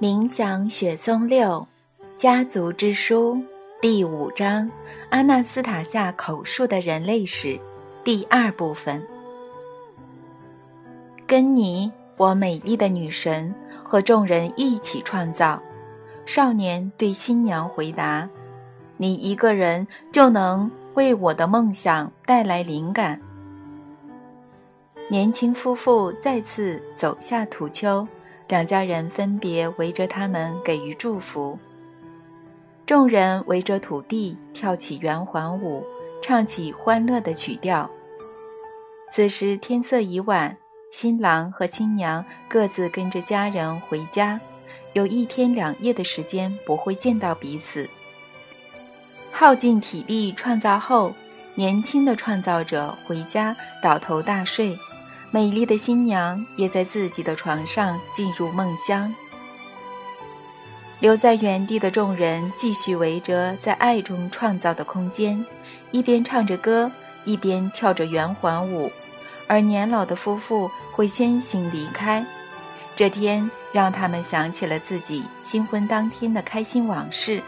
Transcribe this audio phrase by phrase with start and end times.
[0.00, 1.66] 冥想雪松六，
[2.16, 3.42] 家族之书
[3.80, 4.70] 第五章：
[5.10, 7.58] 阿纳斯塔夏口述的人类史
[8.04, 9.02] 第二部分。
[11.26, 13.54] 跟你，我美丽的女神，
[13.84, 15.60] 和众人一起创造。
[16.26, 18.28] 少年对新娘回答
[18.96, 23.20] ：“你一个人就能为我的梦想带来灵感。”
[25.10, 28.06] 年轻夫妇再次走下土丘。
[28.46, 31.58] 两家人分别围着他们给予祝福。
[32.86, 35.84] 众人围着土地跳起圆环舞，
[36.22, 37.90] 唱起欢乐的曲调。
[39.10, 40.56] 此时天色已晚，
[40.90, 44.40] 新郎和新娘各自跟着家人回家，
[44.94, 47.86] 有一天两夜的时间不会见到彼此。
[49.30, 51.12] 耗尽体力创造后，
[51.54, 54.74] 年轻的创造者回家倒头大睡。
[55.30, 59.14] 美丽的新娘也在自己的床上进入梦乡。
[61.00, 65.44] 留在原地的众人继续围着在爱中创造的空间，
[65.90, 66.90] 一边唱着歌，
[67.24, 68.90] 一边跳着圆环舞。
[69.46, 72.24] 而年老的夫妇会先行离开，
[72.96, 77.42] 这天让他们想起了自己新婚当天的开心往事。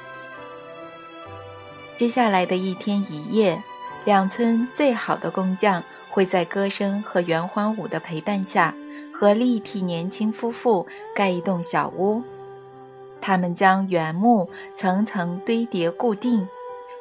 [1.97, 3.61] 接下来的一天一夜，
[4.05, 5.83] 两村最好的工匠。
[6.11, 8.75] 会在歌声和圆环舞的陪伴下，
[9.13, 12.23] 合力替年轻夫妇盖一栋小屋。
[13.21, 16.47] 他们将原木层层堆叠固定，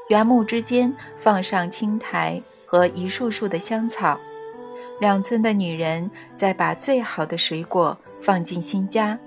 [0.09, 4.19] 原木之间放上青苔和一束束的香草。
[4.99, 9.17] 两村的女人再把最好的水果放进新家，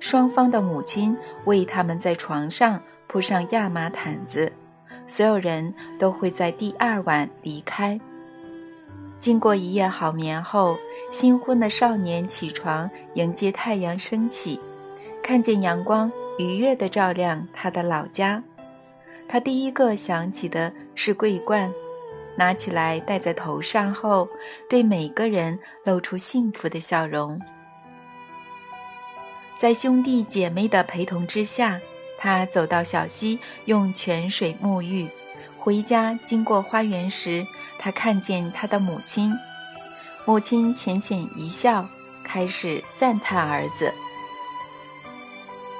[0.00, 4.52] 双方的母亲为他们在床上铺上亚麻毯子。
[5.06, 8.00] 所有人都会在第二晚离开。
[9.22, 10.76] 经过一夜好眠后，
[11.12, 14.58] 新婚的少年起床迎接太阳升起，
[15.22, 18.42] 看见阳光愉悦地照亮他的老家。
[19.28, 21.72] 他第一个想起的是桂冠，
[22.34, 24.28] 拿起来戴在头上后，
[24.68, 27.40] 对每个人露出幸福的笑容。
[29.56, 31.80] 在兄弟姐妹的陪同之下，
[32.18, 35.08] 他走到小溪用泉水沐浴，
[35.56, 37.46] 回家经过花园时。
[37.82, 39.36] 他看见他的母亲，
[40.24, 41.84] 母亲浅浅一笑，
[42.22, 43.92] 开始赞叹儿子。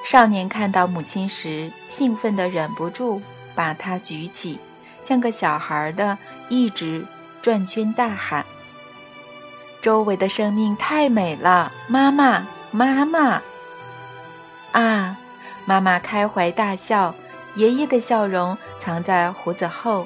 [0.04, 3.22] 少年看到母亲时，兴奋的忍不住
[3.54, 4.58] 把她举起，
[5.00, 6.18] 像个小孩的
[6.48, 7.06] 一直
[7.40, 8.44] 转圈大喊
[9.80, 13.40] ：“周围的生命太美了，妈妈，妈妈！”
[14.72, 15.16] 啊，
[15.66, 17.14] 妈妈开怀大笑，
[17.54, 20.04] 爷爷的笑容藏在胡子后。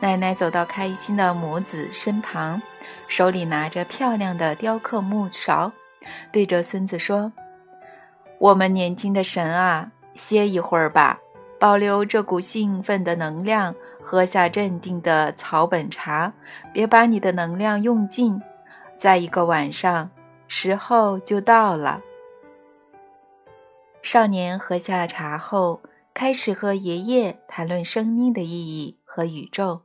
[0.00, 2.62] 奶奶走到开心的母子身旁，
[3.08, 5.72] 手里拿着漂亮的雕刻木勺，
[6.30, 7.32] 对着孙子说
[8.38, 11.18] ：“我们年轻的神啊，歇一会儿吧，
[11.58, 16.32] 保留这股兴奋的能量，喝下镇定的草本茶，
[16.72, 18.40] 别把你的能量用尽。
[18.96, 20.08] 再一个晚上，
[20.46, 22.00] 时候就到了。”
[24.00, 25.82] 少年喝下茶后，
[26.14, 29.82] 开始和爷爷谈论生命的意义和宇宙。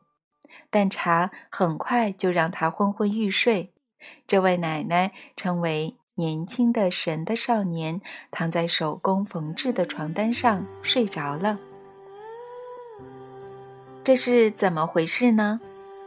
[0.74, 3.70] 但茶很快就让他昏昏欲睡。
[4.26, 8.02] 这位奶奶称为年轻的神的少年
[8.32, 11.60] 躺在手工缝制的床单上睡着了。
[14.04, 15.62] 这是怎么回事呢？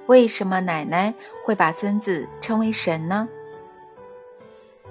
[0.09, 3.29] 为什么奶奶会把孙子称为神呢？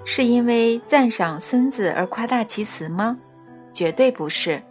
[0.06, 3.18] 是因为赞赏孙子而夸大其词吗？
[3.74, 4.62] 绝对不是，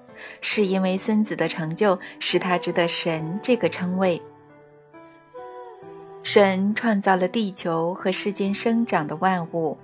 [0.41, 4.19] 是因为孙子的成就使他值得神这个称谓。
[6.25, 9.77] 神创造了地球和世间生长的万物。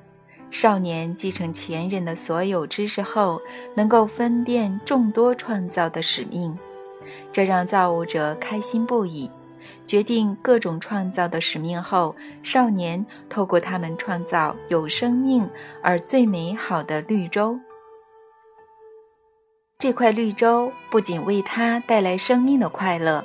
[0.49, 3.39] 少年继承前人的所有知识后，
[3.75, 6.57] 能够分辨众多创造的使命，
[7.31, 9.29] 这让造物者开心不已。
[9.85, 15.47] 决定各种创造的使命后，少年透过他们创造有生命
[15.83, 17.59] 而最美好的绿洲。
[19.77, 23.23] 这块绿洲不仅为他带来生命的快乐，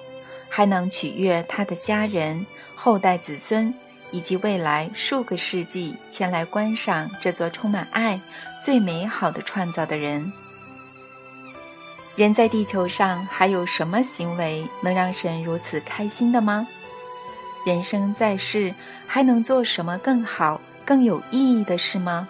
[0.51, 2.45] 还能取悦他的家人。
[2.77, 3.75] 后代子孙
[4.13, 8.21] 以及未来数个世纪前来观赏这座充满爱、
[8.63, 10.33] 最美好的创造的人，
[12.15, 16.69] 人在地球上还有什么行为能让神如此开心的吗？
[17.65, 18.73] 人生在世
[19.09, 22.29] 还能做什么更好、更有意义的事吗？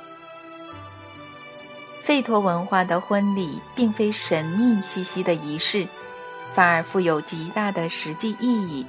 [2.03, 5.87] 吠陀文化的婚礼并非神秘兮兮的仪式，
[6.55, 8.87] 反而富有极大的实际意义。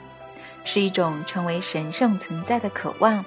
[0.67, 3.23] 是一种成为神圣存在的渴望。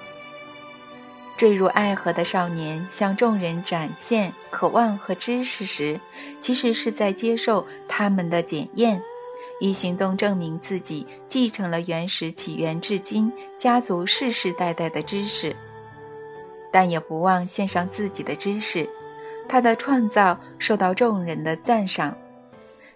[1.35, 5.99] 坠入爱河的少年向众人展现渴望和知识时，
[6.39, 9.01] 其实是在接受他们的检验，
[9.59, 15.55] 以行动证明自己继承了原始起源至今家族世世代代的知识。
[16.71, 18.87] 但也不忘献上自己的知识，
[19.49, 22.15] 他的创造受到众人的赞赏，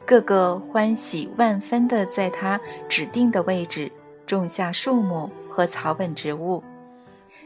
[0.05, 3.91] 个个欢喜万分地在他指定的位置
[4.25, 6.63] 种下树木和草本植物。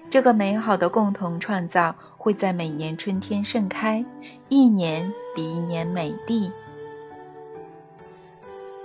[0.10, 4.04] 这个美好的共同创造会在每年春天盛开，
[4.48, 6.52] 一年比一年美丽。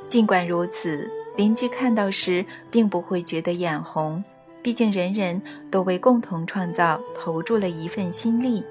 [0.08, 4.22] 尽管如此，邻居看到时并不会觉得眼红。
[4.62, 8.64] 毕竟，人人都为共同创造投注了一份心力。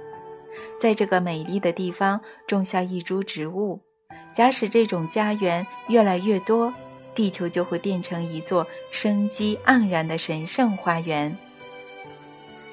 [0.79, 3.79] 在这个美丽的地方种下一株植物，
[4.33, 6.73] 假使这种家园越来越多，
[7.15, 11.37] 地球就会变成一座生机盎然的神圣花园。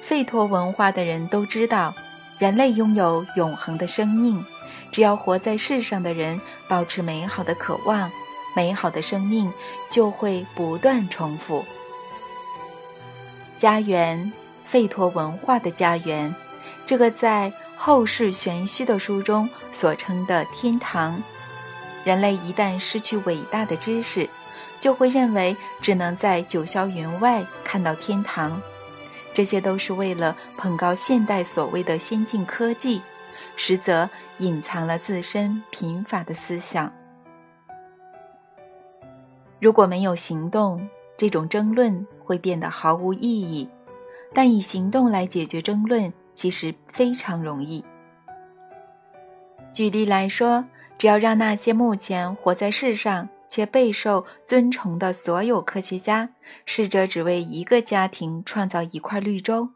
[0.01, 1.93] 费陀文化的人都知道，
[2.39, 4.43] 人类拥有永恒的生命。
[4.91, 8.11] 只要活在世上的人保持美好的渴望，
[8.53, 9.53] 美好的生命
[9.89, 11.63] 就会不断重复。
[13.57, 14.33] 家园，
[14.65, 16.35] 费陀文化的家园，
[16.85, 21.23] 这个在后世玄虚的书中所称的天堂。
[22.03, 24.27] 人类一旦失去伟大的知识，
[24.79, 28.61] 就会认为只能在九霄云外看到天堂。
[29.33, 33.01] 这些都是为了捧高现代所谓的先进科技，
[33.55, 34.09] 实则
[34.39, 36.91] 隐藏了自身贫乏的思想。
[39.59, 43.69] 如果没有行动，这种争论会变得毫无意义，
[44.33, 47.85] 但以行动来解决争论其实非常容易。
[49.71, 50.65] 举例来说，
[51.01, 56.29] 只要让那些目前活在世上且备受尊崇的所有科学家
[56.63, 59.69] 试着只为一个家庭创造一块绿洲，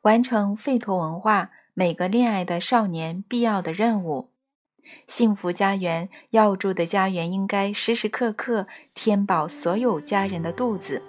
[0.00, 4.30] 完成费陀文化每个恋爱的少年必要的任务。
[5.06, 11.02] 幸福家园要住的家园，应该时时刻刻填饱所有家人的肚子，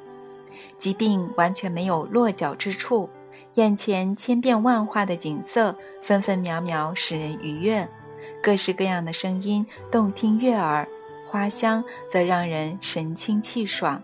[0.78, 3.10] 疾病完全没有落脚之处。
[3.54, 7.88] 眼前千变万化的景色，分分秒秒使人愉悦，
[8.44, 10.86] 各式各样的声音动听悦耳，
[11.26, 11.82] 花香
[12.12, 14.04] 则让人神清气爽。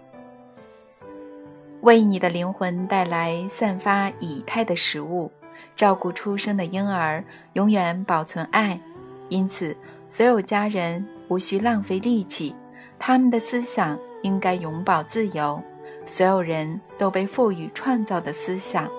[1.82, 5.30] 为你的灵魂带来散发以太的食物，
[5.76, 7.22] 照顾出生的婴儿，
[7.52, 8.80] 永远保存爱。
[9.28, 9.76] 因此，
[10.08, 12.56] 所有家人无需浪费力气，
[12.98, 15.62] 他们的思想应该永葆自由。
[16.06, 18.90] 所有人都被赋予创造的思想。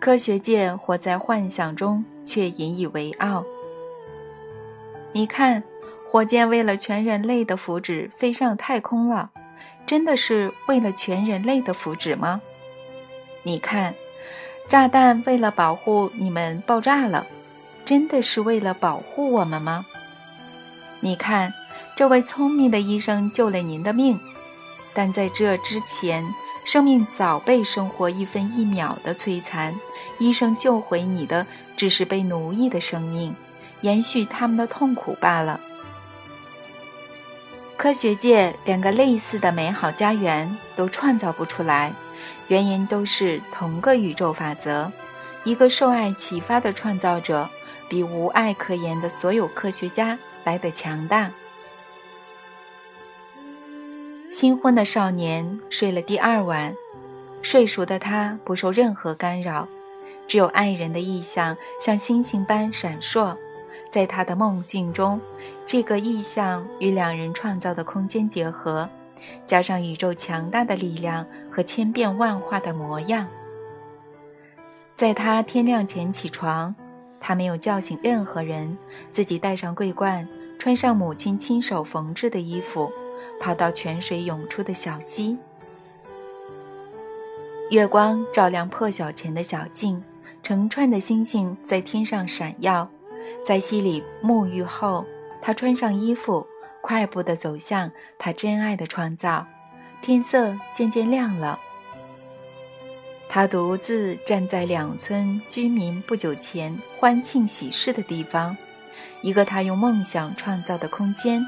[0.00, 3.44] 科学界活在幻想中，却引以为傲。
[5.12, 5.62] 你看，
[6.08, 9.30] 火箭为了全人类的福祉飞上太空了，
[9.86, 12.40] 真的是为了全人类的福祉吗？
[13.42, 13.94] 你看，
[14.68, 17.26] 炸弹为了保护你们爆炸了。
[17.84, 19.84] 真的是为了保护我们吗？
[21.00, 21.52] 你看，
[21.96, 24.18] 这位聪明的医生救了您的命，
[24.94, 26.24] 但在这之前，
[26.64, 29.78] 生命早被生活一分一秒的摧残。
[30.18, 33.34] 医生救回你的只是被奴役的生命，
[33.80, 35.60] 延续他们的痛苦罢了。
[37.76, 41.92] 科学界两个类似的美好家园都创造不出来，
[42.48, 44.92] 原因都是同个宇宙法则：
[45.44, 47.48] 一个受爱启发的创造者。
[47.88, 51.30] 比无爱可言的所有科学家来得强大。
[54.32, 56.74] 新婚的少年睡了第二晚，
[57.42, 59.68] 睡熟的他不受任何干扰，
[60.26, 63.36] 只有爱人的意象像星星般闪烁。
[63.90, 65.20] 在他的梦境中，
[65.66, 68.88] 这个意象与两人创造的空间结合，
[69.44, 73.28] 加上宇宙强大的力量和千变万化的模样。
[74.96, 76.74] 在他天亮前起床。
[77.24, 78.76] 他没有叫醒任何人，
[79.12, 80.26] 自己戴上桂冠，
[80.58, 82.90] 穿上母亲亲手缝制的衣服，
[83.40, 85.38] 跑到泉水涌出的小溪。
[87.70, 90.02] 月光照亮破晓前的小径，
[90.42, 92.88] 成串的星星在天上闪耀。
[93.46, 95.04] 在溪里沐浴后，
[95.40, 96.46] 他穿上衣服，
[96.80, 99.46] 快步地走向他真爱的创造。
[100.00, 101.58] 天色渐渐亮了。
[103.28, 108.54] 他独自站在两村居民不久前欢庆喜事的地方，
[109.22, 111.42] 一个他用梦想创造的空间。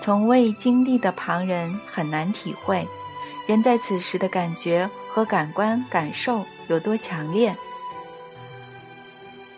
[0.00, 2.86] 从未经历的旁人很难体会，
[3.46, 7.54] 人在此时的感觉和感官感受有多强烈。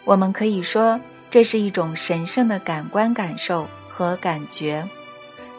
[0.05, 4.89] 我们可以说，这是一种神圣的感官感受和感觉，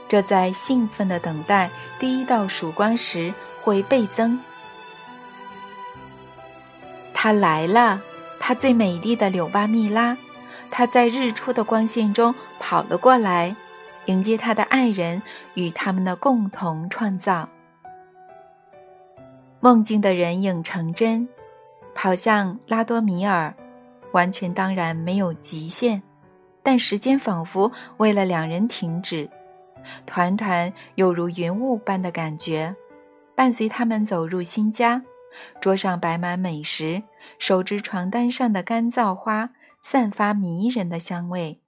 [0.08, 1.70] 这在兴奋的等待
[2.00, 4.40] 第一道曙光时会倍增。
[7.14, 8.02] 他来了，
[8.40, 10.18] 他最美丽的柳巴蜜拉，
[10.72, 13.56] 他在日出的光线中跑了过来，
[14.12, 15.22] 迎接他的爱人
[15.54, 17.48] 与他们的共同创造。
[19.62, 21.26] 梦境的人影成真，
[21.96, 23.54] 跑向拉多米尔，
[24.12, 26.02] 完全当然没有极限，
[26.62, 29.30] 但时间仿佛为了两人停止，
[30.06, 32.76] 团团有如云雾般的感觉，
[33.34, 35.02] 伴随他们走入新家，
[35.62, 37.02] 桌上摆满美食，
[37.40, 39.52] 手执床单上的干燥花
[39.82, 41.61] 散发迷人的香味。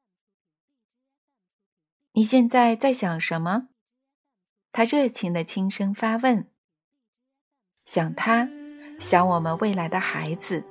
[2.16, 3.70] 你现在在想什么？
[4.72, 6.48] 他热情的轻声发问。
[7.86, 8.48] 想他，
[9.00, 10.64] 想我们未来的孩子。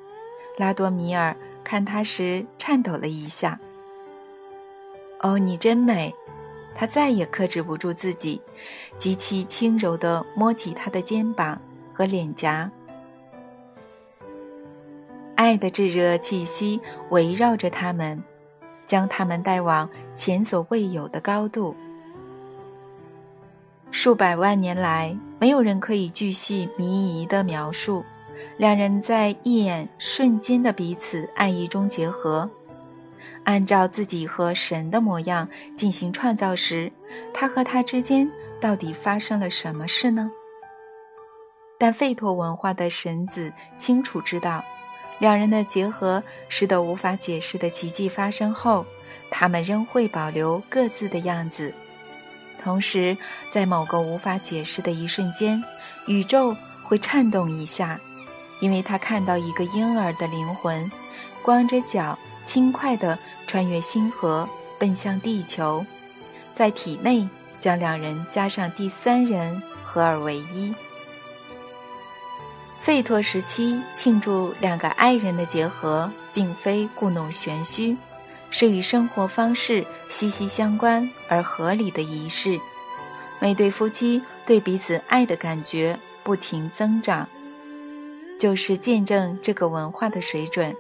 [0.57, 3.59] 拉多米尔看他时颤抖了一下。
[5.19, 6.15] 哦，你真美！
[6.77, 8.41] 他再也克制不住自己，
[8.97, 11.61] 极其轻柔地摸起他的肩膀
[11.93, 12.71] 和脸颊。
[15.35, 16.81] 爱的炙热气息
[17.11, 18.23] 围绕着他们，
[18.87, 21.75] 将他们带往前所未有的高度。
[23.91, 28.05] 数百万年来，没有人可以巨细靡遗的描述
[28.57, 32.51] 两人在一眼瞬间的彼此爱意中结合。
[33.45, 36.91] 按照自己和神的模样进行创造时，
[37.35, 40.31] 他和他之间到底发生了什么事呢？
[41.79, 44.65] 但费陀文化的神子清楚知道，
[45.19, 48.87] 两人的结合使得无法解释的奇迹发生后，
[49.33, 51.73] 他们仍会保留各自的样子。
[52.63, 53.17] 同时，
[53.51, 55.61] 在某个无法解释的一瞬间，
[56.07, 57.99] 宇宙会颤动一下，
[58.61, 60.89] 因为他看到一个婴儿的灵魂，
[61.43, 64.49] 光着脚，轻快地穿越星河，
[64.79, 65.85] 奔向地球，
[66.55, 67.27] 在体内
[67.59, 70.73] 将两人加上第三人，合二为一。
[72.81, 77.97] 费托时期庆祝两个爱人的结合，并非故弄玄虚。
[78.53, 82.61] 是与生活方式息息相关而合理的仪式。
[83.41, 87.27] 每对夫妻对彼此爱的感觉不停增长，
[88.39, 90.73] 就是见证这个文化的水准。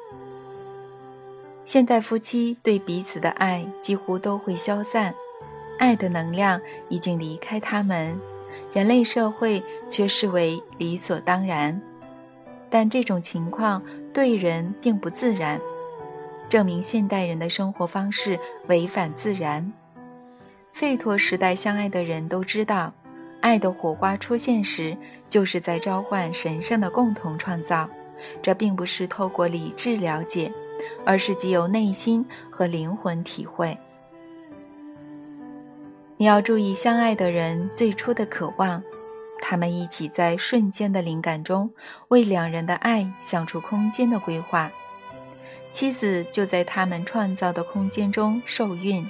[1.64, 5.14] 现代夫妻对彼此的爱几乎都会消散，
[5.78, 8.16] 爱的能量已经离开他们，
[8.72, 11.80] 人类社会却视为理所当然。
[12.68, 15.58] 但这种情况对人并不自然。
[16.48, 19.72] 证明现代人的生活方式违反自然。
[20.72, 22.92] 费陀时代相爱的人都知道，
[23.40, 24.96] 爱的火花出现时，
[25.28, 27.88] 就是在召唤神圣的共同创造。
[28.40, 30.52] 这并不是透过理智了解，
[31.04, 33.76] 而是藉由内心和灵魂体会。
[36.16, 38.80] 你要注意相爱的人最初的渴望，
[39.40, 41.68] 他们一起在瞬间的灵感中，
[42.08, 44.70] 为两人的爱想出空间的规划。
[45.72, 49.08] 妻子就在他们创造的空间中受孕，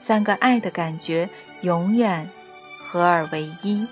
[0.00, 1.28] 三个爱的感觉
[1.60, 2.28] 永远
[2.80, 3.86] 合二为一。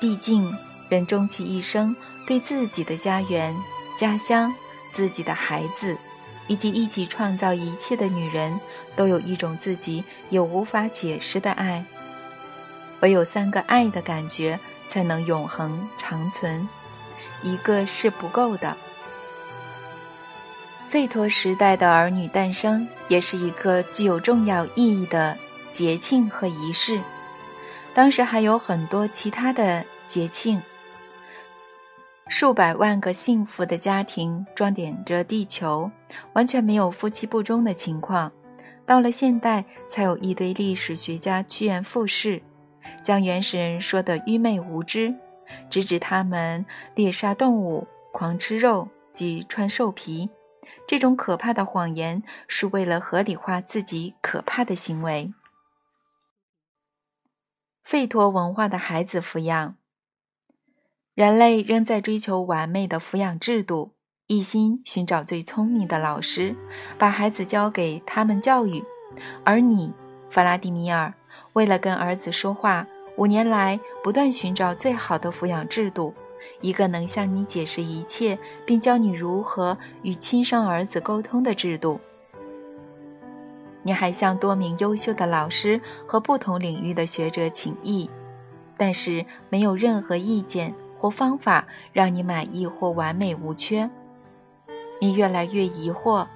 [0.00, 0.52] 毕竟，
[0.88, 1.94] 人终其一生，
[2.26, 3.54] 对自己的家园、
[3.98, 4.52] 家乡、
[4.90, 5.96] 自己的孩子，
[6.46, 8.58] 以及一起创造一切的女人，
[8.94, 11.84] 都有一种自己也无法解释的爱。
[13.00, 14.58] 唯有三个爱的感觉，
[14.88, 16.66] 才能永恒长存。
[17.42, 18.76] 一个是不够的。
[20.88, 25.36] 费陀时代的儿女诞生，也是一个具有重要意义的
[25.72, 27.00] 节庆和仪式。
[27.92, 30.62] 当时还有很多其他的节庆，
[32.28, 35.90] 数百万个幸福的家庭装点着地球，
[36.34, 38.30] 完全没有夫妻不忠的情况。
[38.84, 42.40] 到了现代，才有一堆历史学家趋炎附势，
[43.02, 45.12] 将原始人说的愚昧无知，
[45.68, 46.64] 直指他们
[46.94, 50.30] 猎杀动物、狂吃肉及穿兽皮。
[50.86, 55.32] 这种可怕的谎言是为了合理化自己可怕的行为。
[57.82, 59.76] 费陀文化的孩子抚养，
[61.14, 63.94] 人类仍在追求完美的抚养制度，
[64.26, 66.56] 一心寻找最聪明的老师，
[66.98, 68.84] 把孩子交给他们教育。
[69.44, 69.92] 而你，
[70.30, 71.14] 弗拉迪米尔，
[71.52, 76.12] 为了跟儿子说话，五年来不断寻找最好的抚养制度。
[76.60, 82.00] 一个能向你解释一切，并教你如何与亲生儿子沟通的制度。
[83.82, 88.10] 你还向多名优秀的老师和不同领域的学者请益，
[88.76, 93.88] 但是没有任何意见或方法让你满意或完美无缺。
[95.00, 96.26] 你越来越疑惑：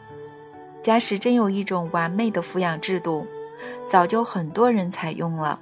[0.81, 3.27] 假使真有一种完美的抚养制度，
[3.89, 5.59] 早就很多人采用了。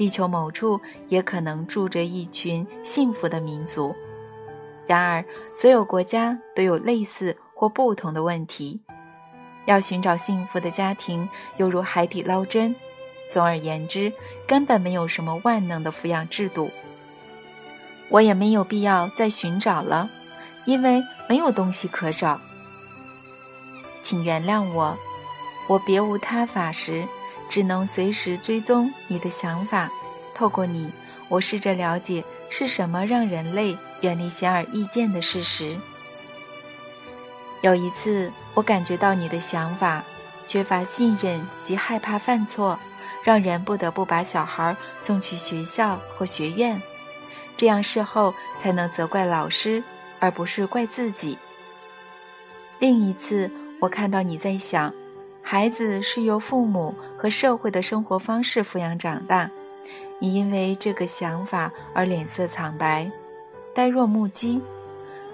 [0.00, 3.94] 地球某处也可能住着一群幸福的民族。
[4.86, 8.80] 然而，所有国家都有类似或不同的问题。
[9.66, 11.28] 要寻找幸福的家庭，
[11.58, 12.74] 犹如海底捞针。
[13.30, 14.10] 总而言之，
[14.46, 16.70] 根本没有什么万能的抚养制度。
[18.08, 20.08] 我也没有必要再寻找了，
[20.64, 22.40] 因为没有东西可找。
[24.02, 24.96] 请原谅我，
[25.68, 27.06] 我别无他法时，
[27.50, 29.90] 只能随时追踪你的想法。
[30.34, 30.90] 透过你，
[31.28, 33.76] 我试着了解是什么让人类。
[34.00, 35.76] 远离显而易见的事实。
[37.60, 40.02] 有一次，我感觉到你的想法
[40.46, 42.80] 缺乏信任及害怕犯错，
[43.22, 46.80] 让人不得不把小孩送去学校或学院，
[47.58, 49.84] 这样事后才能责怪老师，
[50.18, 51.36] 而不是怪自己。
[52.78, 54.94] 另一次，我看到你在想，
[55.52, 59.50] 孩子是由父母和社会的生活方式抚养长大，
[60.20, 63.10] 你因为这个想法而脸色苍白。
[63.74, 64.60] 呆若木鸡，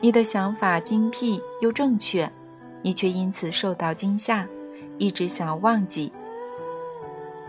[0.00, 2.32] 你的想法精辟又正确，
[2.80, 4.48] 你却因此受到惊吓，
[4.96, 6.10] 一直想要忘记。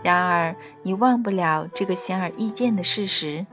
[0.02, 3.46] 然而，你忘不了这个显而易见的事实。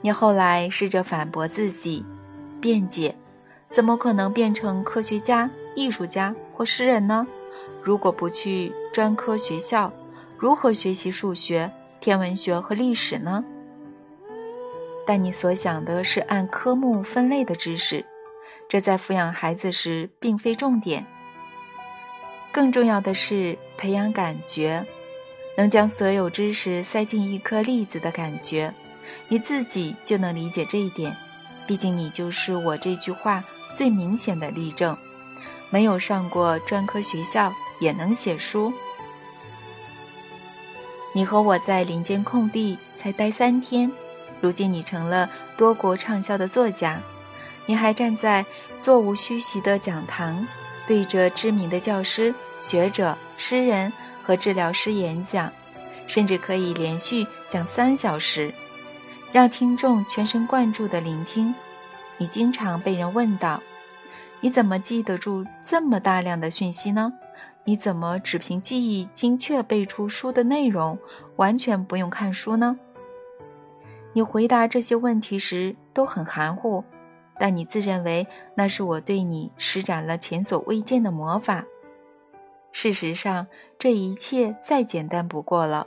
[0.00, 2.04] 你后来试着反驳自己，
[2.60, 3.14] 辩解：
[3.70, 7.26] 怎么可能变成科学家、艺术家或诗人呢？
[7.82, 9.92] 如果不去专科学校，
[10.38, 13.44] 如何学习数学、天文学和历史呢？
[15.06, 18.04] 但你所想的是按科目分类的知识，
[18.68, 21.04] 这在抚养孩子时并非重点。
[22.50, 24.86] 更重要的是培养感觉，
[25.56, 28.72] 能将所有知识塞进一颗粒子的感觉。
[29.28, 31.14] 你自己就能理解这一点，
[31.66, 34.96] 毕竟你就是我这句话最明显的例证。
[35.74, 38.72] 没有上过专科学校也能写书。
[41.12, 43.90] 你和我在林间空地才待三天。
[44.40, 47.00] 如今你成了多国畅销的作家，
[47.66, 48.46] 你还站在
[48.78, 50.46] 座无虚席的讲堂，
[50.86, 55.50] 对着知名的教师、学者、诗人和治疗师演讲，
[56.06, 58.54] 甚至可以连续讲三小时，
[59.32, 61.52] 让听众全神贯注地聆听。
[62.16, 63.60] 你经常被人问到
[64.40, 67.12] ：“你怎么记得住这么大量的讯息呢？
[67.64, 70.98] 你怎么只凭记忆精确背出书的内容，
[71.36, 72.78] 完全不用看书呢？”
[74.12, 76.84] 你回答这些问题时都很含糊，
[77.38, 81.64] 但你自认为那是我对你施展了前所未见的魔法。
[82.70, 83.46] 事实上，
[83.78, 85.86] 这一切再简单不过了。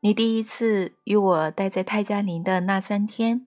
[0.00, 3.46] 你第一次与我待在泰加林的那三天，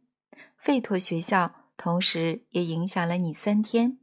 [0.57, 3.97] 费托学校同时也影响了你三天。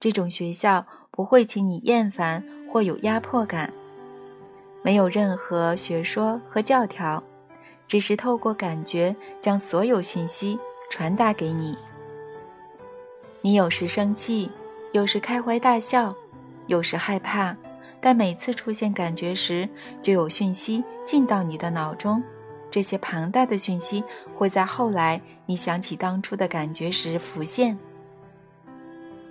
[0.00, 3.70] 这种学校不会请你厌烦或有压迫感，
[4.82, 7.22] 没有任何学说和教条。
[7.86, 10.58] 只是透过感觉将所有信息
[10.90, 11.76] 传达给你。
[13.42, 14.50] 你有时生气，
[14.92, 16.14] 有时开怀大笑，
[16.66, 17.54] 有时害怕，
[18.00, 19.68] 但每次出现感觉时，
[20.00, 22.22] 就有讯息进到你的脑中。
[22.70, 24.02] 这些庞大的讯息
[24.34, 27.78] 会在后来你想起当初的感觉时浮现。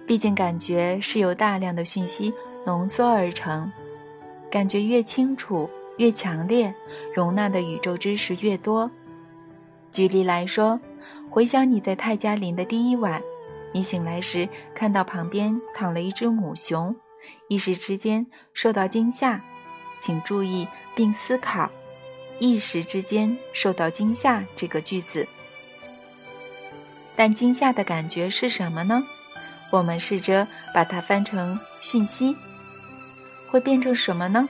[0.06, 2.34] 毕竟，感觉是由大量的讯息
[2.65, 3.71] 浓缩而成，
[4.50, 5.69] 感觉越清楚。
[5.97, 6.71] 越强烈，
[7.12, 8.91] 容纳的宇宙知识越多。
[9.91, 10.80] 举例来说，
[11.28, 13.19] 回想你在泰加林的第一晚，
[13.73, 16.95] 你醒来时看到旁边躺了一只母熊，
[17.47, 18.23] 一时之间
[18.54, 19.43] 受到惊吓。
[20.00, 21.67] 请注意并思考
[22.39, 25.28] “一时之间受到惊吓”这个句子。
[27.15, 29.04] 但惊吓的感觉是什么呢？
[29.71, 32.36] 我们试着把它翻成讯息，
[33.50, 34.47] 会变成什么呢？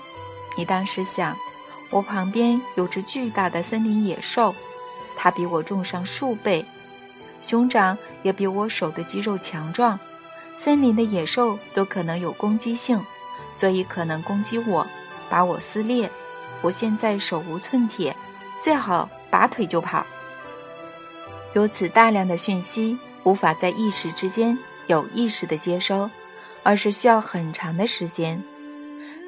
[0.57, 1.35] 你当时想，
[1.89, 4.53] 我旁边有只巨大的森林野兽，
[5.15, 6.65] 它比我重上数倍，
[7.41, 9.97] 熊掌也比我手的肌肉强壮。
[10.57, 13.01] 森林的野兽都可能有攻击性，
[13.53, 14.85] 所以可能攻击我，
[15.29, 16.09] 把我撕裂。
[16.61, 18.15] 我现在手无寸铁，
[18.59, 20.05] 最好拔腿就跑。
[21.53, 26.09] 如此大量的讯息，无法在一时之间有意识的接收，
[26.63, 28.41] 而是需要很长的时间。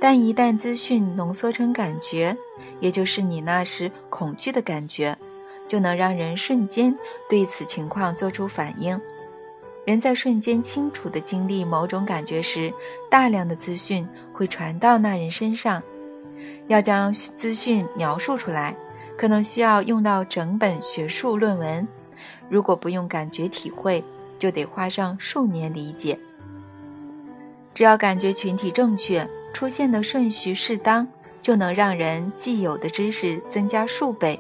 [0.02, 2.36] 但一旦资讯浓缩成感觉，
[2.80, 5.18] 也就是你那时恐惧的感觉，
[5.68, 6.96] 就能让人瞬间
[7.30, 9.00] 对此情况做出反应。
[9.86, 12.72] 人在瞬间清楚地经历某种感觉时，
[13.10, 15.82] 大量的资讯会传到那人身上。
[16.70, 18.74] 要将资讯描述出来，
[19.18, 21.86] 可能需要用到整本学术论文。
[22.48, 24.02] 如果不用感觉体会，
[24.40, 26.18] 就得花上数年理解。
[27.74, 29.30] 只要感觉群体正确。
[29.52, 31.08] 出现的顺序适当，
[31.42, 34.40] 就能让人既有的知识增加数倍。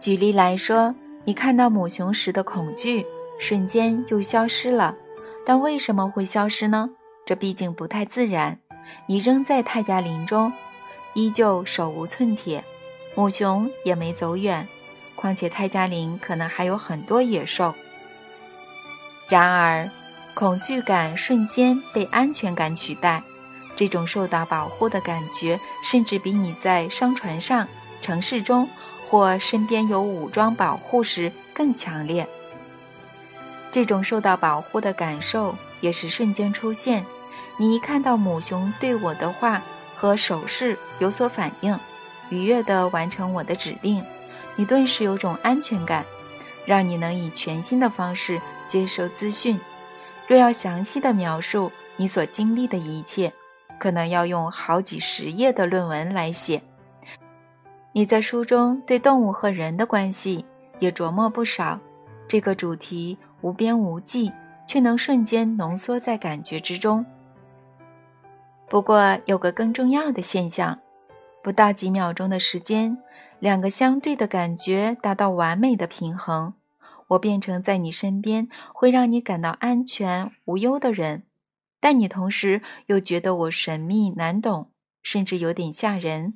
[0.00, 0.94] 举例来说，
[1.26, 3.04] 你看到母熊时的恐惧，
[3.38, 4.96] 瞬间又消失了。
[5.44, 6.88] 但为什么会消失呢？
[7.26, 8.58] 这毕竟不太自然。
[9.06, 10.52] 你仍在泰加林中，
[11.14, 12.62] 依旧手无寸铁，
[13.14, 14.66] 母熊也没走远。
[15.14, 17.74] 况且泰加林可能还有很多野兽。
[19.28, 19.90] 然而，
[20.34, 23.22] 恐惧感瞬间被安全感取代，
[23.74, 27.66] 这种受到保护的感觉，甚至比你在商船上、
[28.00, 28.68] 城市中
[29.08, 32.28] 或身边有武装保护时更强烈。
[33.72, 37.04] 这种受到保护的感受也是瞬间出现。
[37.60, 39.60] 你一看到母熊对我的话
[39.96, 41.78] 和手势有所反应，
[42.30, 44.02] 愉悦地完成我的指令，
[44.54, 46.04] 你顿时有种安全感，
[46.64, 49.58] 让你能以全新的方式接收资讯。
[50.28, 53.32] 若要详细的描述你所经历的一切，
[53.78, 56.62] 可能要用好几十页的论文来写。
[57.92, 60.44] 你在书中对动物和人的关系
[60.78, 61.80] 也琢磨不少。
[62.28, 64.30] 这个主题无边无际，
[64.66, 67.04] 却能瞬间浓缩在感觉之中。
[68.68, 70.78] 不过有个更重要的现象，
[71.42, 72.98] 不到几秒钟的时间，
[73.38, 76.54] 两个相对的感觉达到完美的平衡。
[77.08, 81.22] 我变成在你身边会让你感到安全无忧的人，
[81.80, 84.70] 但你同时又觉得我神秘难懂，
[85.02, 86.34] 甚至有点吓人。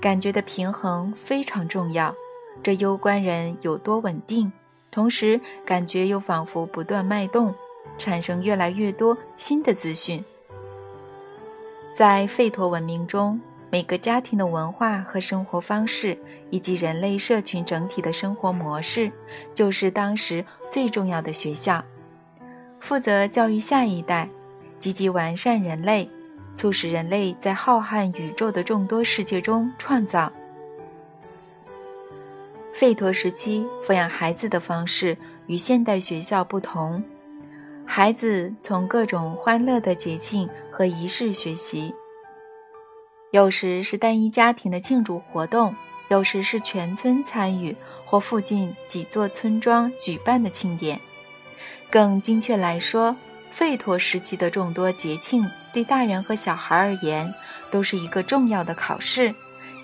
[0.00, 2.14] 感觉的平衡非常重要，
[2.62, 4.52] 这攸关人有多稳定，
[4.92, 7.52] 同时感觉又仿佛不断脉动，
[7.98, 10.24] 产生越来越多新的资讯。
[12.00, 13.38] 在吠陀文明中。
[13.70, 16.16] 每个家庭的文化和生活方式，
[16.48, 19.12] 以及人类社群整体的生活模式，
[19.52, 21.84] 就是当时最重要的学校，
[22.80, 24.26] 负责教育下一代，
[24.78, 26.08] 积极完善人类，
[26.56, 30.32] 促使人类在浩瀚宇宙的众多世界中创造。
[32.74, 35.14] 吠陀时期抚养孩子的方式
[35.48, 37.04] 与现代学校不同，
[37.84, 40.48] 孩子从各种欢乐的节庆
[40.80, 41.94] 和仪式学习。
[43.32, 45.76] 有时是单一家庭的庆祝活动，
[46.08, 50.98] 有时是全村参与或附近几座村庄举办的庆典。
[51.90, 53.14] 更精确来说，
[53.54, 57.30] 吠陀时期的众多节庆对大人和小孩而言
[57.70, 59.34] 都是一个重要的考试，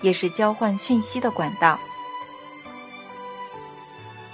[0.01, 1.79] 也是交换讯息的管道。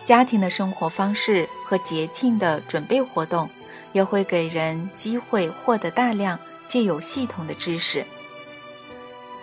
[0.05, 3.49] 家庭的生活方式和节庆的准备活动，
[3.91, 8.05] 也会给人机会获得大量借有系统的知识。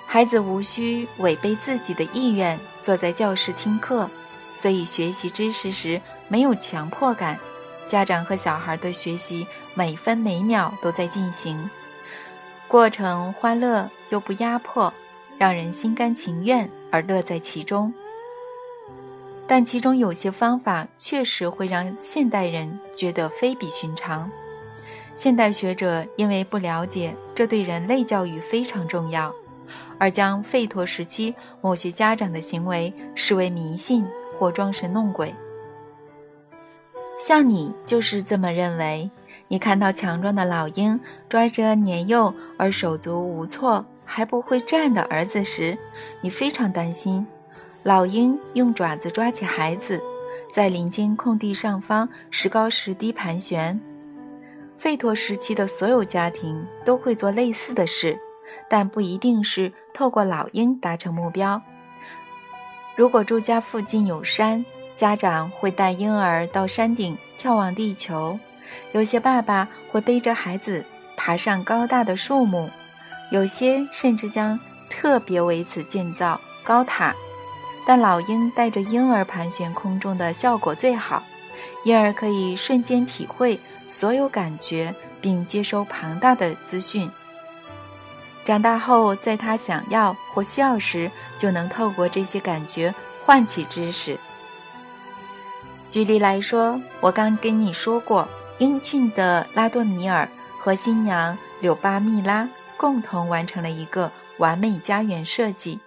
[0.07, 4.11] 孩子无需违背自己的意愿坐在教室听课，
[4.55, 7.39] 所以学习知识时没有强迫感。
[7.87, 11.69] 家长和小孩的学习每分每秒都在进行，
[12.69, 14.93] 过程欢乐又不压迫，
[15.39, 17.93] 让人心甘情愿而乐在其中。
[19.47, 24.31] 但其中有些方法确实会让现代人觉得非比寻常。
[25.15, 29.35] 现代学者因为不了解这对人类教育非常重要。
[29.99, 34.05] 而将吠陀时期某些家长的行为视为迷信
[34.39, 35.33] 或装神弄鬼，
[37.19, 39.11] 像你就是这么认为。
[39.47, 45.77] 你看到强壮的老鹰抓着年幼而手足无措、还不会站的儿子时，
[46.21, 47.27] 你非常担心。
[47.83, 50.01] 老鹰用爪子抓起孩子，
[50.53, 53.81] 在林间空地上方时高时低盘旋。
[54.81, 58.19] 费陀时期的所有家庭都会做类似的事。
[58.69, 61.61] 但不一定是透过老鹰达成目标。
[62.97, 64.65] 如果住家附近有山，
[64.97, 68.39] 家长会带婴儿到山顶眺望地球；
[68.93, 70.85] 有些爸爸会背着孩子
[71.17, 72.71] 爬上高大的树木，
[73.31, 77.15] 有些甚至将特别为此建造高塔。
[77.87, 81.23] 但老鹰带着婴儿盘旋空中的效果最好，
[81.85, 83.59] 婴儿可以瞬间体会
[83.91, 87.11] 所有感觉，并接收庞大的资讯。
[88.45, 94.17] 长大后，在他想要或需要时，就能透过这些感觉唤起知识。
[95.91, 98.27] 举例来说，我刚跟你说过，
[98.59, 100.27] 英俊的拉多米尔
[100.61, 105.81] 和新娘柳巴密拉共同完成了一个完美家园设计。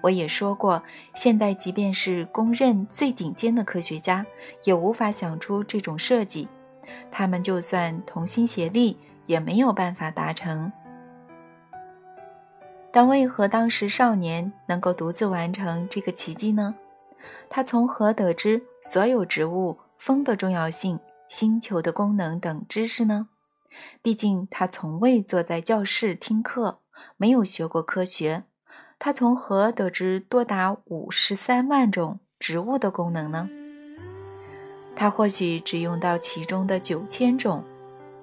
[0.00, 0.82] 我也说过，
[1.14, 4.24] 现代即便是公认最顶尖的科学家，
[4.64, 6.48] 也无法想出这种设计。
[7.12, 10.72] 他们就算同心协力，也没有办法达成。
[12.90, 16.74] 但为何当时少年能够独自完成这个奇迹呢？
[17.48, 20.98] 他从何得知所有植物、风的重要性、
[21.28, 23.28] 星球的功能等知识呢？
[24.02, 26.80] 毕竟他从未坐在教室听课，
[27.16, 28.44] 没有学过科学。
[28.98, 33.48] 他从何得知多达五十三万种植物的功能呢？
[34.94, 37.62] 他或许只用到其中的九千种，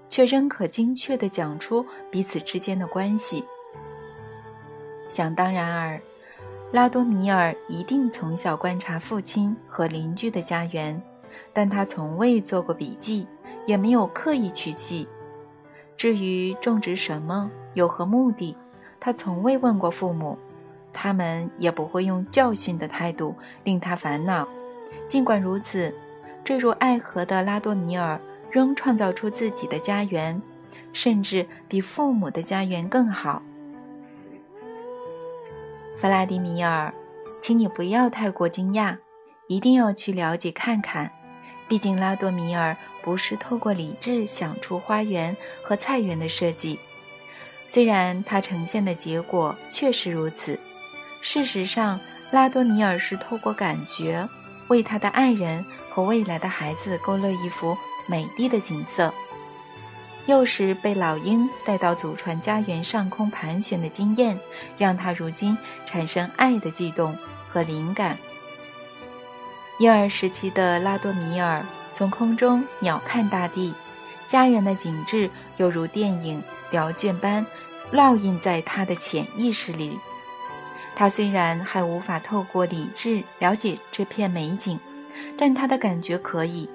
[0.08, 3.44] 却仍可精确地讲出彼此之间的关系。
[5.08, 6.00] 想当然尔，
[6.72, 11.02] 拉多米尔一定从小观察父亲和邻居的家园，
[11.52, 13.26] 但他从未做过笔记，
[13.66, 15.08] 也没有刻意去记。
[15.98, 18.56] 至于种植什么，有何目的，
[19.00, 20.38] 他从未问过父母，
[20.94, 24.48] 他们也不会用教训的态度令他烦恼。
[25.08, 25.94] 尽管如此，
[26.50, 30.42] 坠入爱河的拉多米尔仍创造出自己的家园，
[30.94, 33.44] 甚至比父母的家园更好。
[35.96, 36.92] 弗拉迪米尔，
[37.40, 38.98] 请你不要太过惊讶，
[39.46, 41.12] 一定要去了解看看。
[41.68, 46.80] 毕竟，拉多米尔不是透过理智想出花园和菜园的设计，
[47.68, 50.60] 虽然它呈现的结果确实如此。
[51.22, 52.00] 事实上，
[52.32, 54.28] 拉多米尔是透过感觉，
[54.70, 57.78] 为他的爱人和未来的孩子勾勒一幅
[58.08, 59.14] 美丽的景色。
[60.26, 64.40] 幼时被老鹰带到祖传家园上空盘旋的经验，
[64.78, 67.18] 让他如今产生爱的悸动
[67.50, 68.18] 和灵感。
[69.80, 73.74] 婴儿时期的拉多米尔从空中鸟瞰大地，
[74.28, 77.44] 家园的景致犹如电影描卷般
[77.92, 79.98] 烙印在他的潜意识里。
[81.00, 84.78] 他虽然还无法透过理智了解这片美景，
[85.38, 86.70] 但他的感觉可以，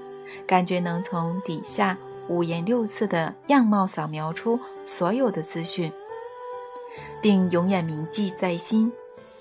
[0.46, 1.94] 感觉能从底下
[2.28, 5.92] 五颜六色的样貌扫描出所有的资讯，
[7.20, 8.90] 并永远铭记在心。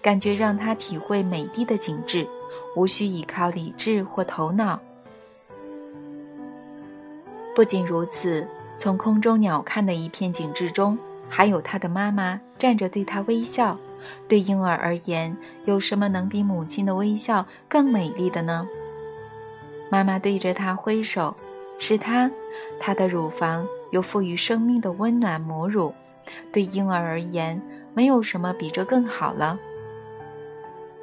[0.02, 2.28] 感觉让他体会美丽的景致。
[2.76, 4.78] 无需依靠理智或头脑。
[7.56, 8.46] 不仅如此，
[8.78, 13.80] 从空中鸟瞰的一片景致中，还有他的妈妈站着对他微笑。
[14.28, 15.36] 对婴儿而言，
[15.66, 18.68] 有什么能比母亲的微笑更美丽的呢？
[19.90, 21.36] 妈妈对着他挥手，
[21.78, 22.32] 是他，
[22.80, 25.94] 他的乳房有赋予生命的温暖母乳。
[26.52, 27.62] 对婴儿而言，
[27.94, 29.60] 没有什么比这更好了。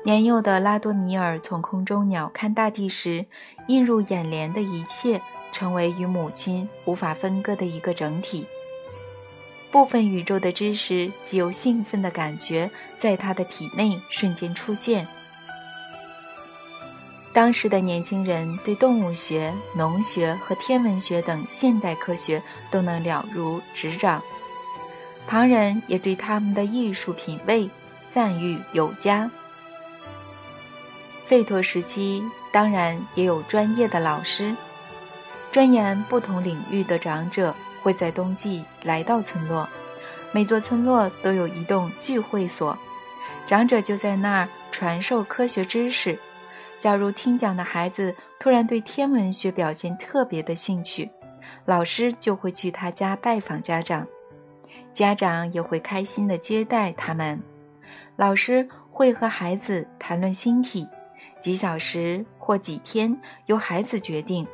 [0.03, 3.27] 年幼的拉多米尔从空中鸟瞰大地时，
[3.69, 5.21] 映入眼帘的一切
[5.53, 8.47] 成为与母亲无法分割的一个整体。
[9.70, 15.06] 部分宇宙的知识既有兴奋的感觉在他的体内瞬间出现。
[17.33, 24.20] 当时的年轻人对动物学、农学和天文学等现代科学都能了如指掌，
[25.28, 27.70] 旁人也对他们的艺术品味
[28.11, 29.30] 赞誉有加。
[31.24, 34.52] 费陀时期当然也有专业的老师，
[35.52, 39.69] 钻研不同领域的长者会在冬季来到村落。
[40.33, 42.77] 每座村落都有一栋聚会所，
[43.47, 46.19] 长者就在那儿传授科学知识。
[46.79, 51.11] 假如听讲的孩子突然对天文学表现特别的兴趣，
[51.64, 54.07] 老师就会去他家拜访家长，
[54.93, 57.40] 家长也会开心地接待他们。
[58.16, 60.87] 老师会和孩子谈论星体。
[61.40, 64.47] 几小时或几天由孩子决定。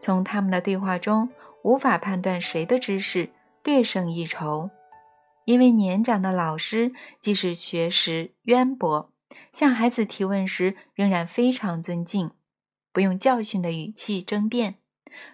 [0.00, 1.28] 从他们的对话中，
[1.64, 3.30] 无法判断谁的知识
[3.64, 4.68] 略胜一筹，
[5.46, 9.10] 因为年长的老师即使学识渊博，
[9.50, 12.32] 向孩子提问时仍然非常尊敬，
[12.92, 14.74] 不用教训的语气争辩。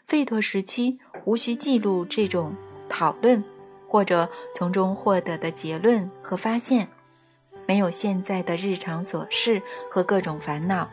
[0.07, 2.55] 费陀时期无需记录这种
[2.88, 3.43] 讨论，
[3.88, 6.87] 或者从中获得的结论和发现。
[7.66, 10.88] 没有现在的日常琐事和各种烦恼，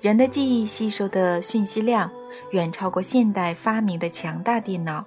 [0.00, 2.10] 人的记忆吸收的讯息量
[2.50, 5.04] 远超过现代发明的强大电脑。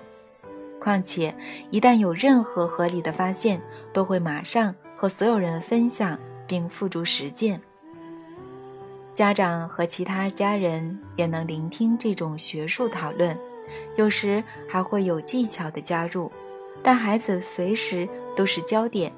[0.80, 1.36] 况且，
[1.72, 3.62] 一旦有任何合理的发现，
[3.92, 7.60] 都会马上和所有人分享并付诸实践。
[9.14, 13.38] 家长和其他家人也能聆听这种学术讨论，
[13.98, 16.32] 有时还会有技巧的加入，
[16.82, 19.12] 但孩子随时都是焦点。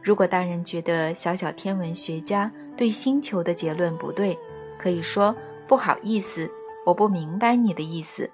[0.00, 4.38] 如果大人觉得小小天文学家对星球的结论不对，
[4.78, 5.34] 可以说
[5.66, 6.48] 不好意思，
[6.84, 8.30] 我不明白你的意思。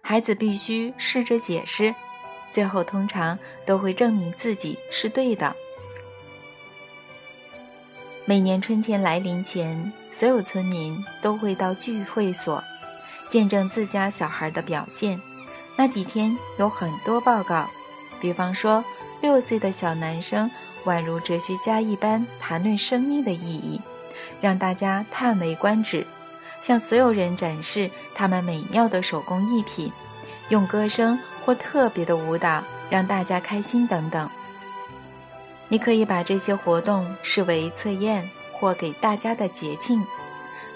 [0.00, 1.94] 孩子必须试着解释，
[2.50, 5.54] 最后通常都会证明自己是对的。
[8.24, 12.62] 每年春天来临前，所有村民都会到聚会所，
[13.28, 15.20] 见证自家小孩的表现。
[15.76, 17.68] 那几天有很多报告，
[18.20, 18.84] 比方说。
[19.22, 20.50] 六岁的小男生
[20.84, 23.80] 宛如哲学家一般谈论生命的意义，
[24.40, 26.04] 让大家叹为观止，
[26.62, 29.92] 向所有人展示他们美妙的手工艺品，
[30.48, 34.30] 用歌声或特别的舞蹈让大家开心等等。
[35.68, 40.02] 你可以把这些活动视为测验或给大家的节庆，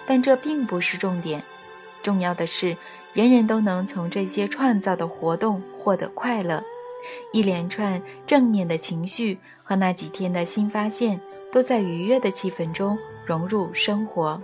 [0.07, 1.43] 但这并不是重点。
[2.03, 2.77] 重要的是，
[3.13, 6.63] 人人都能从这些创造的活动获得快乐。
[7.33, 11.21] 一连串正面的情绪和那几天的新发现，
[11.53, 14.41] 都在愉悦的气氛中融入生活。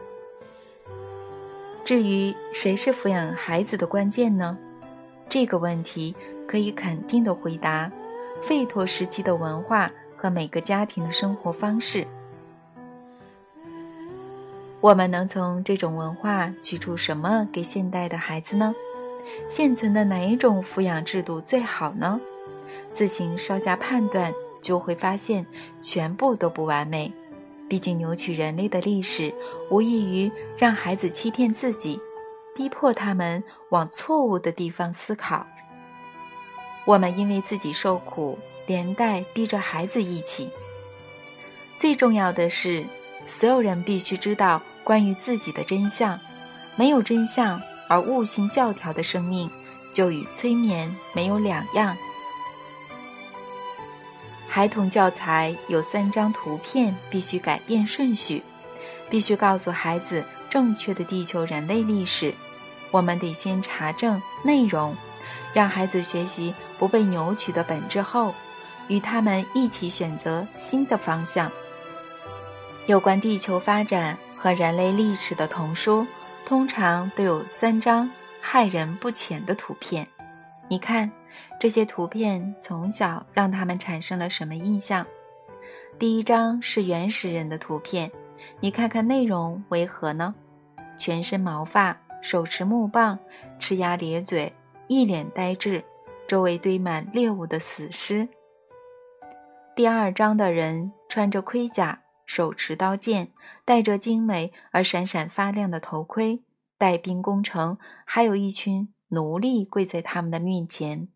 [1.85, 4.57] 至于谁是抚养孩子的关键呢？
[5.29, 6.15] 这个问题
[6.47, 7.91] 可以肯定的回答：
[8.41, 12.07] 费陀时期的文化和每个家庭的生活方式。
[14.81, 18.75] 我们能从这种文化取出什么给现代的孩子呢？
[19.49, 22.21] 现存的哪一种抚养制度最好呢？
[22.93, 25.47] 自行稍加判断，就会发现
[25.81, 27.13] 全部都不完美。
[27.73, 29.35] 毕竟，扭曲人类的历史，
[29.71, 31.99] 无异于让孩子欺骗自己，
[32.55, 35.47] 逼迫他们往错误的地方思考。
[36.85, 40.51] 我们因为自己受苦，连带逼着孩子一起。
[41.75, 42.85] 最重要的是，
[43.25, 46.21] 所有人必须知道关于自己的真相。
[46.77, 47.59] 没有真相
[47.89, 49.51] 而悟性教条的生命，
[49.95, 51.97] 就与催眠没有两样。
[54.55, 58.43] 孩童教材有三张图片，必须改变顺序，
[59.09, 62.35] 必须告诉孩子正确的地球人类历史。
[62.91, 64.95] 我们得先查证内容，
[65.55, 68.35] 让孩子学习不被扭曲的本质后，
[68.89, 71.51] 与他们一起选择新的方向。
[72.85, 76.07] 有关地球发展和人类历史的童书，
[76.45, 80.07] 通常都有三张害人不浅的图片。
[80.69, 81.11] 你看。
[81.63, 85.07] 这些图片从小让他们产生了什么印象？
[85.97, 88.11] 第一张是原始人的图片，
[88.59, 90.35] 你看看内容为何呢？
[90.99, 93.17] 全身毛发，手持木棒，
[93.61, 94.53] 呲牙咧嘴，
[94.89, 95.85] 一脸呆滞，
[96.27, 98.29] 周围堆满猎物的死尸。
[99.77, 103.31] 第二张的人穿着盔甲，手持刀剑，
[103.65, 106.43] 戴着精美而闪闪发亮的头盔，
[106.77, 111.07] 带兵攻城，还有一群奴隶跪在他们的面前。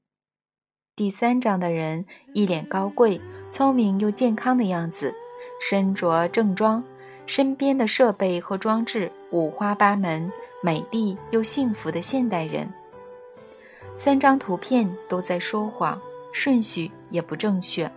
[0.96, 5.14] 第三章的人一脸高贵、聪明又健康的样子，
[5.60, 6.82] 身着正装，
[7.26, 10.32] 身边的设备和装置五花八门，
[10.62, 12.66] 美丽又幸福的现代人。
[13.98, 16.00] 三张图片都在说谎，
[16.32, 17.90] 顺序也不正确，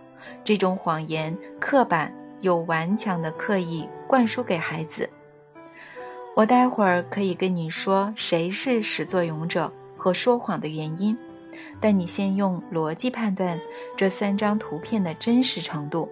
[0.44, 5.08] 这种谎言刻板又顽强的刻意灌输给孩子。
[6.36, 11.16] 我待会儿可以跟你说谁是始作俑者和说谎的原因。
[11.80, 13.58] 但你先用逻辑判断
[13.96, 16.08] 这三张图片的真实程度。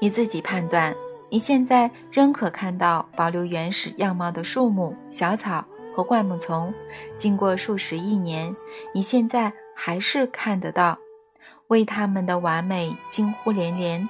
[0.00, 0.94] 你自己判断，
[1.28, 5.64] 你现在仍可看到保留原始样貌的树木、小草
[5.94, 6.72] 和灌木丛。
[7.18, 8.56] 经过数十亿年，
[8.94, 10.98] 你现在还是看得到，
[11.68, 14.08] 为它们的完美惊呼连连。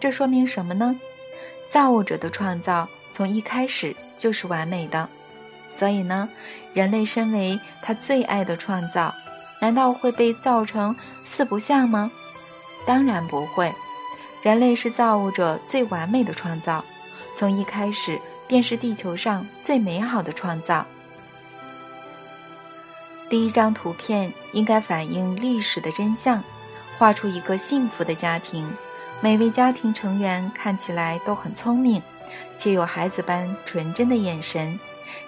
[0.00, 0.98] 这说明什么呢？
[1.66, 5.08] 造物者的创造从一开始就是完美的。
[5.68, 6.28] 所以呢，
[6.76, 9.14] 人类身为他最爱的创造，
[9.62, 12.12] 难道会被造成四不像吗？
[12.84, 13.72] 当然不会。
[14.42, 16.84] 人类是造物者最完美的创造，
[17.34, 20.84] 从一开始便是地球上最美好的创造。
[23.30, 26.44] 第一张图片应该反映历史的真相，
[26.98, 28.70] 画出一个幸福的家庭，
[29.22, 32.02] 每位家庭成员看起来都很聪明，
[32.58, 34.78] 且有孩子般纯真的眼神。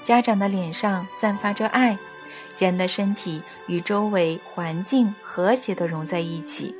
[0.08, 1.98] 家长的脸上散发着爱，
[2.58, 6.74] 人的身体与周围环境和谐地融在一起。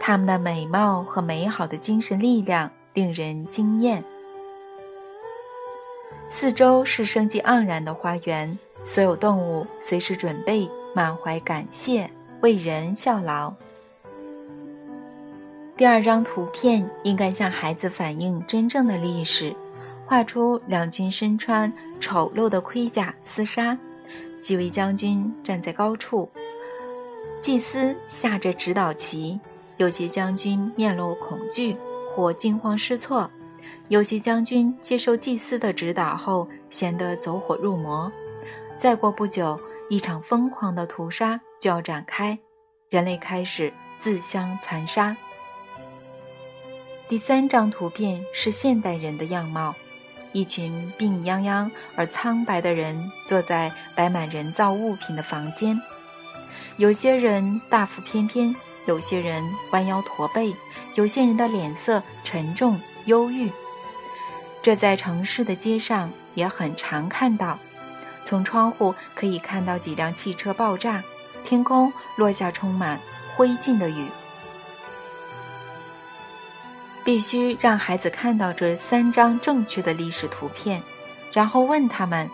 [0.00, 4.02] 他们的美貌和美好的精神力量令人惊艳。
[6.30, 13.54] 四周是生机盎然的花园，所有动物随时准备，满怀感谢为人效劳。
[15.76, 19.54] 第二张图片应该向孩子反映真正的历史。
[20.12, 23.78] 画出两军身穿丑陋的盔甲厮杀，
[24.42, 26.30] 几位将军站在高处，
[27.40, 29.40] 祭司下着指导旗。
[29.78, 31.74] 有些将军面露恐惧
[32.14, 33.30] 或惊慌失措，
[33.88, 38.12] 有些将军接受祭司的指导后显得走火入魔。
[38.76, 39.58] 再过不久，
[39.88, 42.38] 一场疯狂的屠杀就要展开，
[42.90, 45.16] 人类开始自相残杀。
[47.08, 49.74] 第三张图片是现代人的样貌。
[50.32, 55.80] 一群病殃殃而苍白的人坐在摆满人造物品的房间，
[56.76, 58.54] 有些人大腹翩翩，
[58.86, 60.54] 有些人弯腰驼背，
[60.94, 63.50] 有些人的脸色沉重忧郁。
[64.62, 67.58] 这在城市的街上也很常看到，
[68.24, 71.02] 从窗户可以看到几辆汽车爆炸，
[71.44, 72.98] 天空落下充满
[73.36, 74.06] 灰烬的雨。
[77.04, 80.82] 必须让孩子看到这三张正确的历史图片，
[81.32, 82.28] 然后问他们：“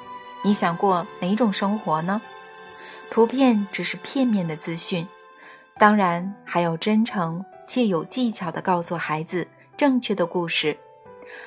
[0.44, 2.20] 你想过哪种生活呢？”
[3.10, 5.06] 图片只是片面的资讯，
[5.78, 9.46] 当然还要真诚且有技巧地告诉孩子
[9.76, 10.76] 正确的故事。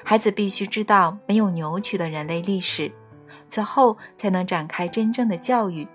[0.04, 2.92] 孩子必须知道没有扭曲的人类历史，
[3.50, 5.88] 此后才能展开真正的教育。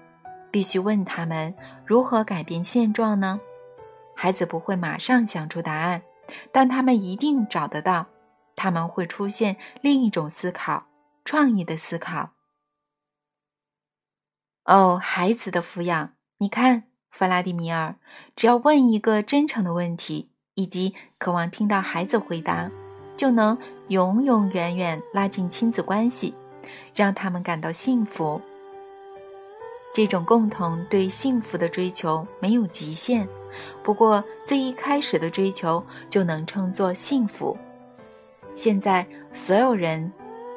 [0.51, 1.55] 必须问他们
[1.85, 3.39] 如何改变现状呢？
[4.15, 6.01] 孩子不会马上想出答案，
[6.53, 8.07] 但他们一定找得到。
[8.55, 10.87] 他们会出现另一种思考，
[11.27, 12.31] 创意的思考。
[14.65, 17.97] 哦，孩子的抚养，你看，弗拉迪米尔，
[18.35, 22.71] 只要问一个真诚的问题，以及渴望听到孩子回答，
[23.15, 23.59] 就能
[23.89, 26.35] 永永远远拉近亲子关系，
[26.95, 28.41] 让他们感到幸福。
[29.95, 33.29] 这种共同对幸福的追求没有极限，
[33.83, 37.57] 不过最一开始的追求就能称作幸福。
[38.55, 40.11] 现在所有人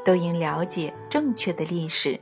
[0.05, 2.19] 都应了解正确的历史。